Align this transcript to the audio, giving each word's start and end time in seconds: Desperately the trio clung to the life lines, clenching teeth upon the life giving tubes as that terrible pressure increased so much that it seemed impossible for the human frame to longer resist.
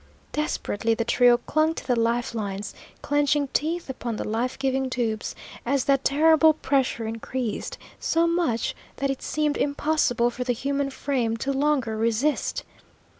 Desperately 0.31 0.95
the 0.95 1.05
trio 1.05 1.37
clung 1.37 1.75
to 1.75 1.85
the 1.85 1.95
life 1.95 2.33
lines, 2.33 2.73
clenching 3.03 3.49
teeth 3.49 3.87
upon 3.87 4.15
the 4.15 4.27
life 4.27 4.57
giving 4.57 4.89
tubes 4.89 5.35
as 5.63 5.85
that 5.85 6.03
terrible 6.03 6.53
pressure 6.53 7.05
increased 7.05 7.77
so 7.99 8.25
much 8.25 8.75
that 8.95 9.11
it 9.11 9.21
seemed 9.21 9.57
impossible 9.57 10.31
for 10.31 10.43
the 10.43 10.53
human 10.53 10.89
frame 10.89 11.37
to 11.37 11.53
longer 11.53 11.95
resist. 11.95 12.63